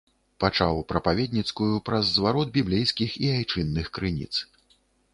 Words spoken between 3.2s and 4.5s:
і айчынных крыніц.